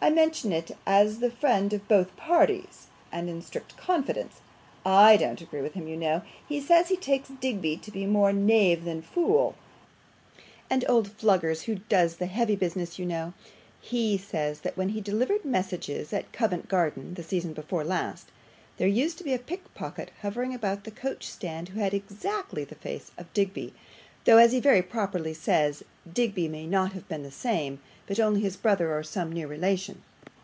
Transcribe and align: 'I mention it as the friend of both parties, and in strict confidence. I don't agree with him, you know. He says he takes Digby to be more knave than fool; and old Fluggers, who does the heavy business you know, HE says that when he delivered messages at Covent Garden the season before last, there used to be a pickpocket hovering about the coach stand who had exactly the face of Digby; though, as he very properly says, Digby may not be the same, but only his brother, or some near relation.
'I 0.00 0.10
mention 0.10 0.52
it 0.52 0.70
as 0.86 1.18
the 1.18 1.28
friend 1.30 1.72
of 1.72 1.88
both 1.88 2.16
parties, 2.16 2.86
and 3.10 3.28
in 3.28 3.42
strict 3.42 3.76
confidence. 3.76 4.34
I 4.86 5.16
don't 5.16 5.40
agree 5.40 5.60
with 5.60 5.74
him, 5.74 5.88
you 5.88 5.96
know. 5.96 6.22
He 6.48 6.60
says 6.60 6.88
he 6.88 6.96
takes 6.96 7.28
Digby 7.40 7.76
to 7.78 7.90
be 7.90 8.06
more 8.06 8.32
knave 8.32 8.84
than 8.84 9.02
fool; 9.02 9.56
and 10.70 10.84
old 10.88 11.08
Fluggers, 11.10 11.62
who 11.62 11.74
does 11.88 12.16
the 12.18 12.26
heavy 12.26 12.54
business 12.54 12.98
you 13.00 13.06
know, 13.06 13.34
HE 13.80 14.18
says 14.18 14.60
that 14.60 14.76
when 14.76 14.90
he 14.90 15.00
delivered 15.00 15.44
messages 15.44 16.12
at 16.12 16.32
Covent 16.32 16.68
Garden 16.68 17.14
the 17.14 17.24
season 17.24 17.52
before 17.52 17.82
last, 17.84 18.28
there 18.76 18.86
used 18.88 19.18
to 19.18 19.24
be 19.24 19.34
a 19.34 19.38
pickpocket 19.38 20.12
hovering 20.22 20.54
about 20.54 20.84
the 20.84 20.92
coach 20.92 21.26
stand 21.28 21.70
who 21.70 21.80
had 21.80 21.92
exactly 21.92 22.62
the 22.62 22.76
face 22.76 23.10
of 23.18 23.30
Digby; 23.34 23.74
though, 24.24 24.38
as 24.38 24.52
he 24.52 24.60
very 24.60 24.82
properly 24.82 25.32
says, 25.32 25.82
Digby 26.10 26.48
may 26.48 26.66
not 26.66 26.92
be 27.08 27.16
the 27.16 27.30
same, 27.30 27.80
but 28.06 28.18
only 28.18 28.40
his 28.40 28.56
brother, 28.56 28.94
or 28.96 29.02
some 29.02 29.32
near 29.32 29.46
relation. 29.46 30.02